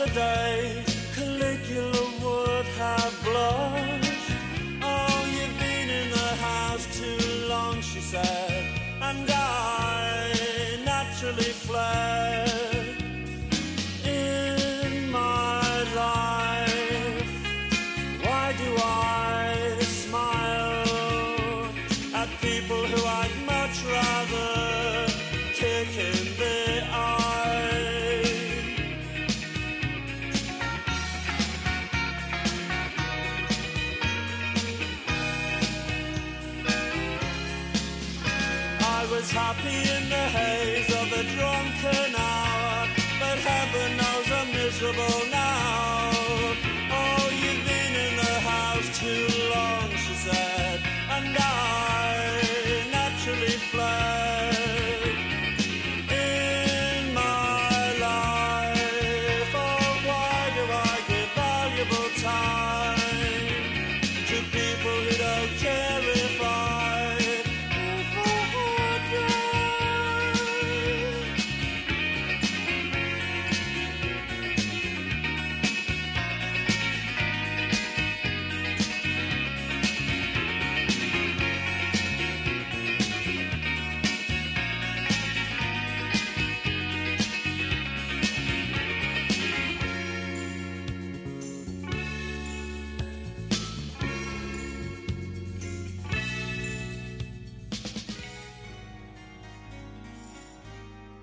[0.00, 0.82] the day.
[1.14, 3.69] Caligula would have blushed.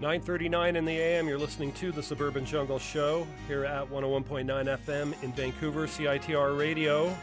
[0.07, 1.27] 9:39 in the AM.
[1.27, 7.13] You're listening to the Suburban Jungle Show here at 101.9 FM in Vancouver, CITR Radio.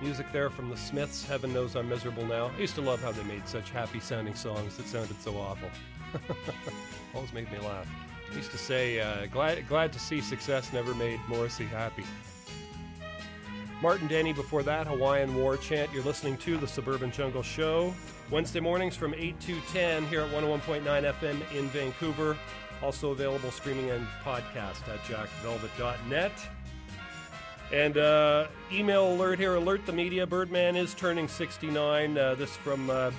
[0.00, 1.26] Music there from the Smiths.
[1.26, 2.50] Heaven knows I'm miserable now.
[2.56, 5.68] I used to love how they made such happy-sounding songs that sounded so awful.
[7.14, 7.86] Always made me laugh.
[8.32, 12.04] I used to say, uh, "Glad glad to see success never made Morrissey happy."
[13.82, 15.92] Martin Denny before that, Hawaiian War Chant.
[15.92, 17.92] You're listening to the Suburban Jungle Show.
[18.30, 22.36] Wednesday mornings from 8 to 10 here at 101.9 FM in Vancouver.
[22.82, 26.32] Also available streaming and podcast at jackvelvet.net.
[27.72, 30.26] And uh, email alert here alert the media.
[30.26, 32.18] Birdman is turning 69.
[32.18, 33.10] Uh, this from uh,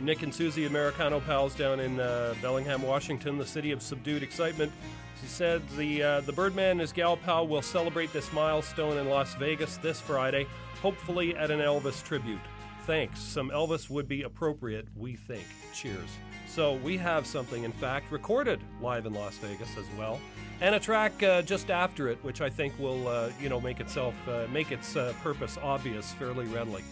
[0.00, 4.72] Nick and Susie Americano pals down in uh, Bellingham, Washington, the city of subdued excitement.
[5.20, 9.08] She said the uh, the Birdman and his gal pal will celebrate this milestone in
[9.08, 10.46] Las Vegas this Friday,
[10.80, 12.40] hopefully at an Elvis tribute.
[12.86, 13.18] Thanks.
[13.18, 15.46] Some Elvis would be appropriate, we think.
[15.72, 16.10] Cheers.
[16.46, 20.20] So we have something, in fact, recorded live in Las Vegas as well,
[20.60, 23.80] and a track uh, just after it, which I think will, uh, you know, make
[23.80, 26.84] itself uh, make its uh, purpose obvious fairly readily.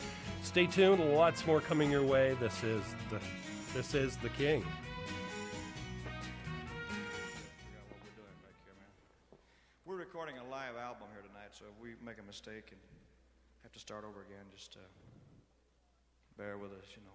[0.43, 1.05] Stay tuned.
[1.15, 2.37] Lots more coming your way.
[2.41, 3.21] This is the
[3.75, 4.65] this is the King.
[9.85, 12.81] We're recording a live album here tonight, so if we make a mistake and
[13.63, 15.02] have to start over again, just uh,
[16.43, 17.13] bear with us, you know.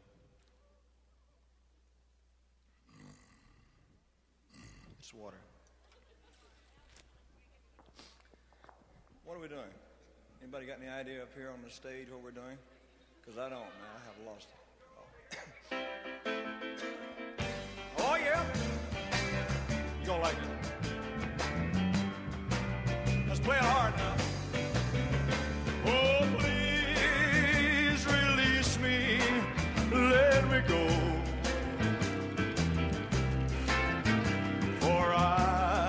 [4.99, 5.35] It's water.
[9.25, 9.73] What are we doing?
[10.41, 12.57] Anybody got any idea up here on the stage what we're doing?
[13.19, 13.91] Because I don't, man.
[13.95, 14.59] I have lost it.
[15.67, 15.83] Oh,
[18.11, 18.45] oh yeah?
[19.99, 20.39] You gonna like it.
[23.27, 24.36] Let's play it hard now.
[30.57, 30.87] Me go.
[34.79, 35.86] For I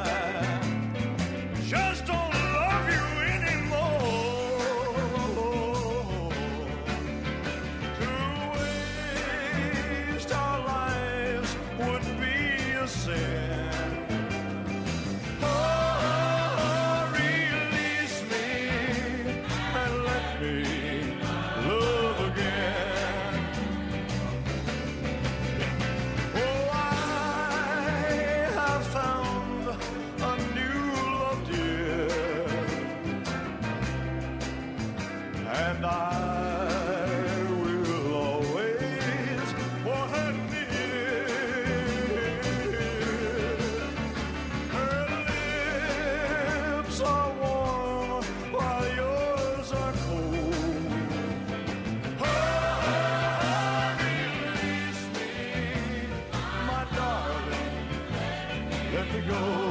[59.27, 59.68] go.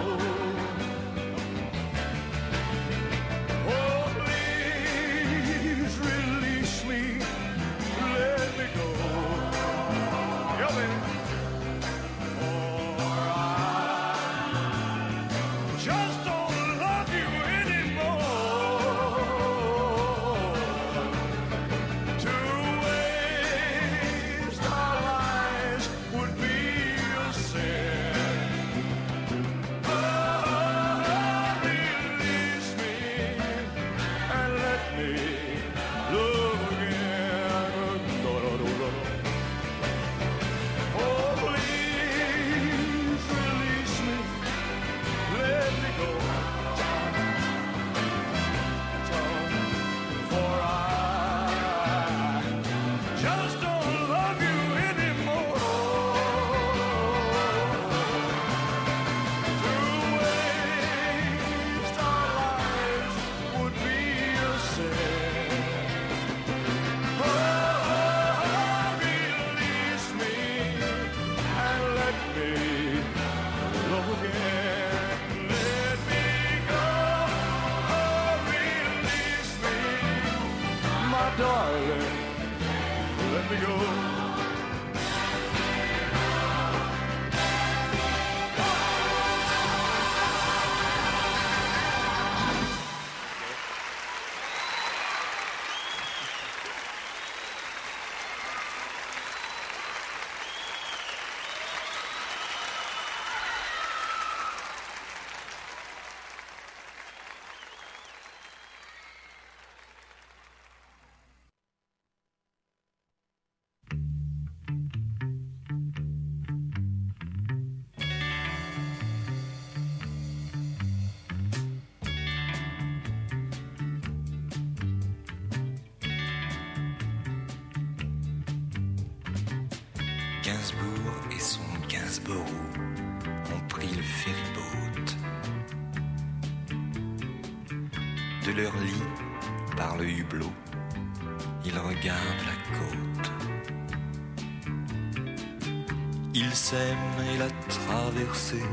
[146.58, 148.66] S'aiment et la traversée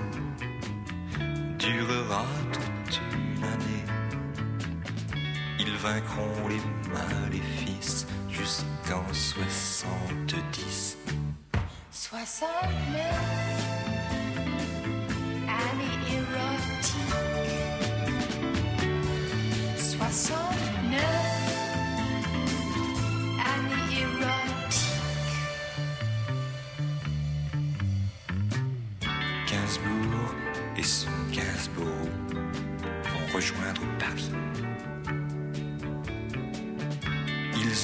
[1.59, 3.85] durera toute une année.
[5.61, 10.97] Ils vaincront les maléfices jusqu'en 70.
[11.91, 13.34] 69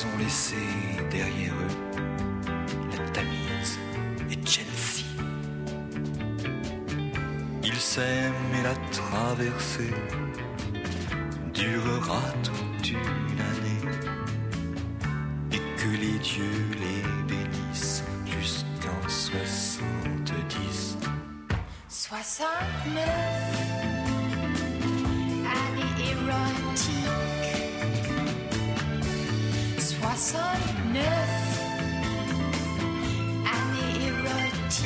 [0.01, 0.56] Ils ont laissé
[1.10, 1.77] derrière eux
[2.90, 3.78] la Tamise
[4.31, 5.05] et Chelsea.
[7.62, 9.93] Ils s'aiment et la traversée
[11.52, 13.85] durera toute une année
[15.52, 20.97] et que les dieux les bénissent jusqu'en 70.
[21.89, 23.05] 69
[25.44, 27.40] année érotique
[30.20, 31.02] 69
[33.47, 34.84] année érotique.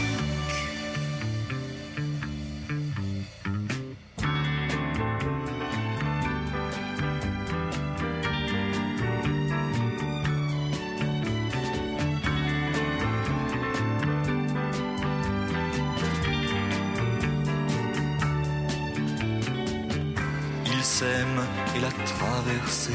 [20.66, 21.44] Ils s'aiment
[21.74, 22.92] et la traversée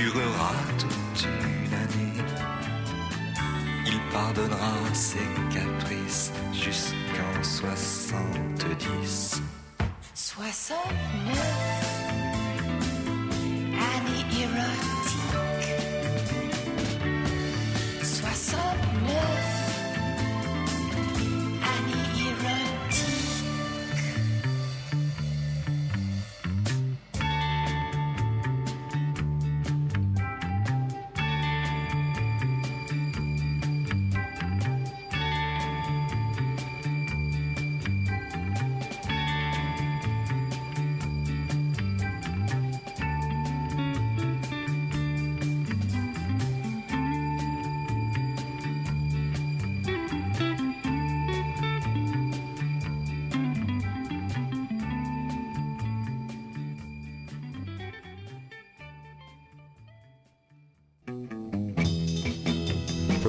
[0.00, 2.24] durera toute une année.
[3.86, 5.18] Il pardonnera ses
[5.52, 9.42] caprices jusqu'en 70.
[10.14, 11.49] 69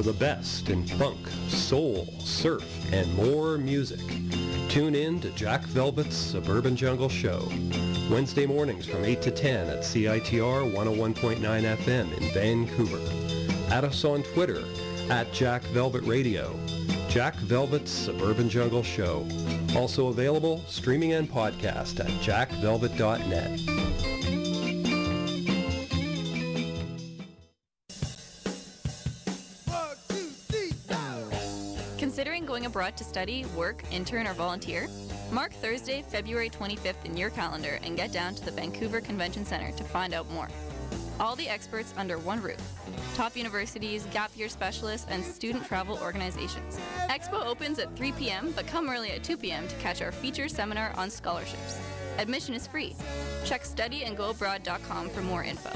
[0.01, 3.99] For the best in funk, soul, surf, and more music,
[4.67, 7.47] tune in to Jack Velvet's Suburban Jungle Show.
[8.09, 12.99] Wednesday mornings from 8 to 10 at CITR 101.9 FM in Vancouver.
[13.71, 14.63] Add us on Twitter
[15.11, 16.59] at Jack Velvet Radio.
[17.07, 19.27] Jack Velvet's Suburban Jungle Show.
[19.75, 23.70] Also available streaming and podcast at jackvelvet.net.
[32.97, 34.87] To study, work, intern, or volunteer?
[35.31, 39.71] Mark Thursday, February 25th in your calendar and get down to the Vancouver Convention Center
[39.71, 40.47] to find out more.
[41.19, 42.59] All the experts under one roof.
[43.15, 46.79] Top universities, gap year specialists, and student travel organizations.
[47.09, 49.67] Expo opens at 3 p.m., but come early at 2 p.m.
[49.67, 51.79] to catch our feature seminar on scholarships.
[52.17, 52.95] Admission is free.
[53.45, 55.71] Check studyandgoabroad.com for more info.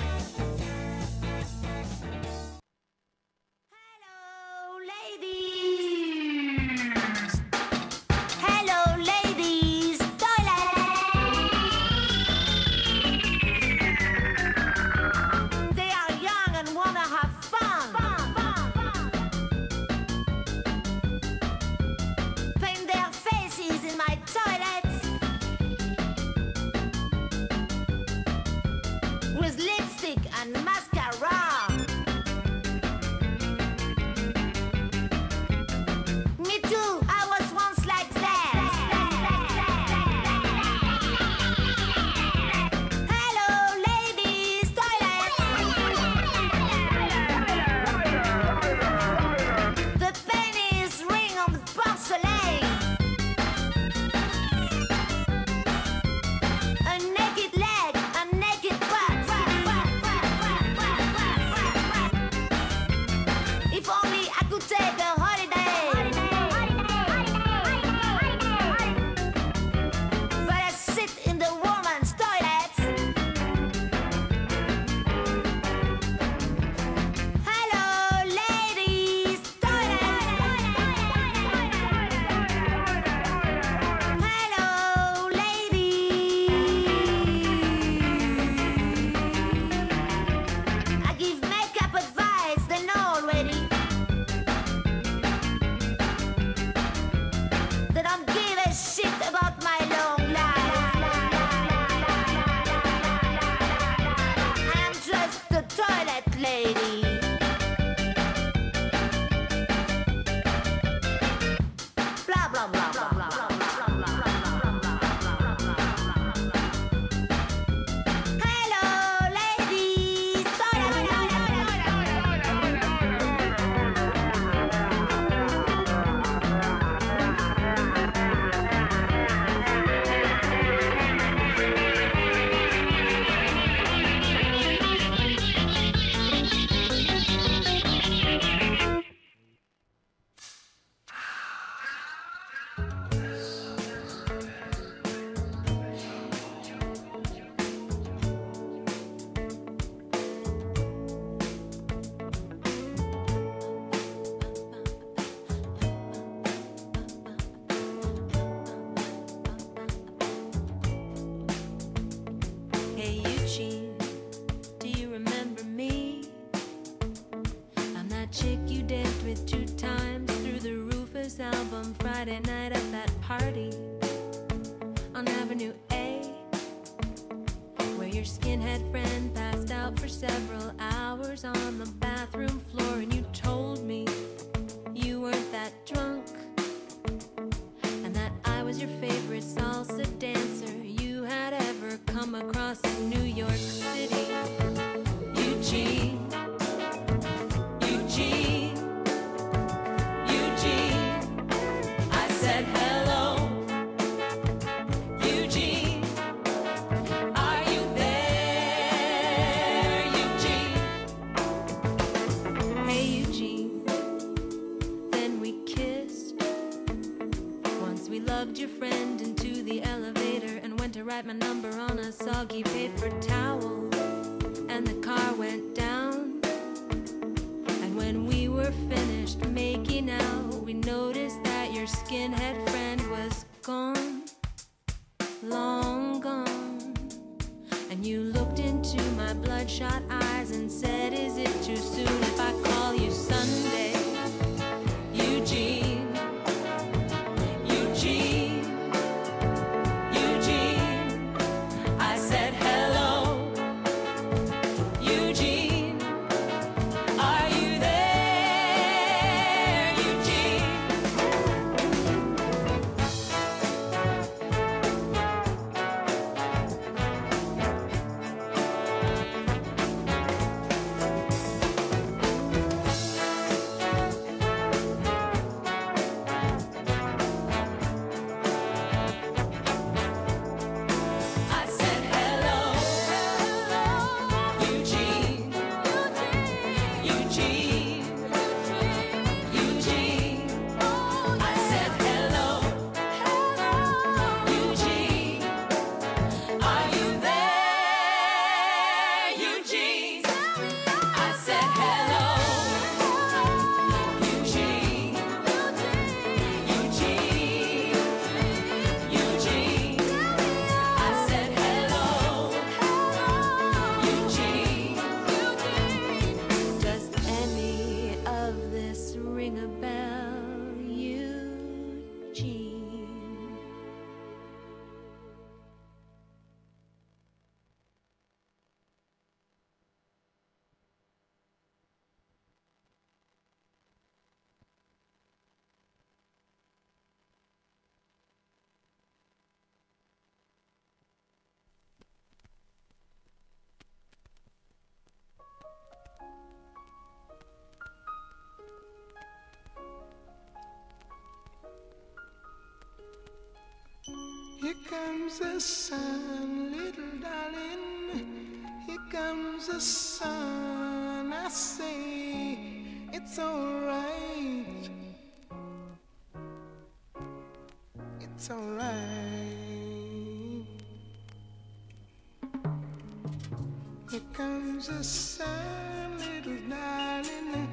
[374.76, 377.70] comes the sun, little darling.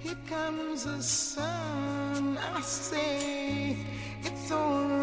[0.00, 2.36] Here comes the sun.
[2.36, 3.78] I say
[4.22, 5.01] it's alright.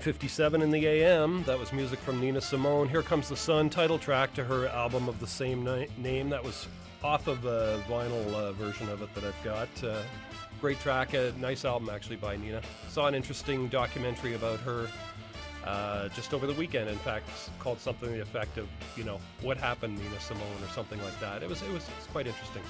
[0.00, 1.42] 9:57 in the a.m.
[1.44, 2.86] That was music from Nina Simone.
[2.86, 6.28] Here comes the sun, title track to her album of the same ni- name.
[6.28, 6.68] That was
[7.02, 9.68] off of a vinyl uh, version of it that I've got.
[9.82, 10.02] Uh,
[10.60, 12.60] great track, a nice album actually by Nina.
[12.88, 14.86] Saw an interesting documentary about her
[15.64, 16.90] uh, just over the weekend.
[16.90, 17.26] In fact,
[17.58, 21.42] called something the effect of you know what happened Nina Simone or something like that.
[21.42, 22.62] It was it was, it was quite interesting.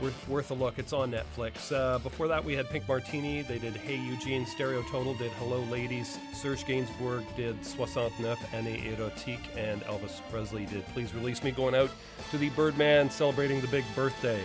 [0.00, 0.78] Worth, worth a look.
[0.78, 1.72] It's on Netflix.
[1.72, 3.42] Uh, before that, we had Pink Martini.
[3.42, 4.46] They did Hey Eugene.
[4.46, 6.18] Stereo Total did Hello Ladies.
[6.32, 9.56] Serge Gainsbourg did Soixante-neuf Année Erotique.
[9.56, 11.90] And Elvis Presley did Please Release Me, going out
[12.30, 14.40] to the Birdman celebrating the big birthday.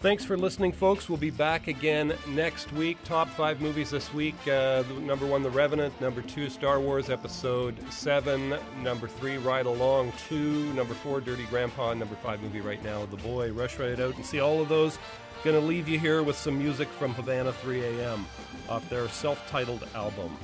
[0.00, 1.08] Thanks for listening, folks.
[1.08, 2.98] We'll be back again next week.
[3.02, 4.36] Top five movies this week.
[4.46, 6.00] Uh, number one, The Revenant.
[6.00, 8.54] Number two, Star Wars Episode 7.
[8.80, 10.72] Number three, Ride Along 2.
[10.74, 11.94] Number four, Dirty Grandpa.
[11.94, 13.50] Number five movie right now, The Boy.
[13.50, 15.00] Rush right out and see all of those.
[15.42, 18.24] Gonna leave you here with some music from Havana 3 AM
[18.68, 20.36] off their self titled album.